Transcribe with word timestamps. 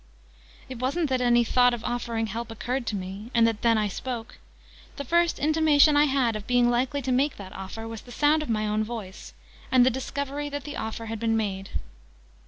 It 0.67 0.79
wasn't 0.79 1.11
that 1.11 1.21
any 1.21 1.43
thought 1.43 1.75
of 1.75 1.83
offering 1.83 2.25
help 2.25 2.49
occurred 2.49 2.87
to 2.87 2.95
me, 2.95 3.29
and 3.35 3.45
that 3.45 3.61
then 3.61 3.77
I 3.77 3.87
spoke: 3.87 4.39
the 4.95 5.03
first 5.05 5.37
intimation 5.37 5.95
I 5.95 6.05
had, 6.05 6.35
of 6.35 6.47
being 6.47 6.71
likely 6.71 7.03
to 7.03 7.11
make 7.11 7.35
that 7.37 7.53
offer, 7.53 7.87
was 7.87 8.01
the 8.01 8.11
sound 8.11 8.41
of 8.41 8.49
my 8.49 8.65
own 8.67 8.83
voice, 8.83 9.35
and 9.71 9.85
the 9.85 9.91
discovery 9.91 10.49
that 10.49 10.63
the 10.63 10.75
offer 10.75 11.05
had 11.05 11.19
been 11.19 11.37
made. 11.37 11.69